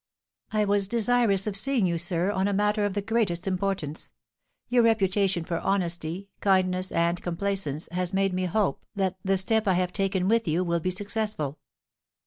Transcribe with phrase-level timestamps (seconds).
[0.51, 4.13] "I was desirous of seeing you, sir, on a matter of the greatest importance.
[4.67, 9.73] Your reputation for honesty, kindness, and complaisance has made me hope that the step I
[9.75, 11.59] have taken with you will be successful."